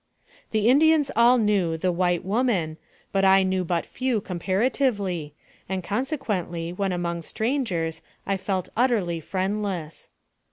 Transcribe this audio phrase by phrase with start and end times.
[0.49, 2.77] The Indians all knew the "white woman,"
[3.11, 5.35] but I knew but few comparatively,
[5.69, 10.09] and consequently when among strangers I felt utterly friendless.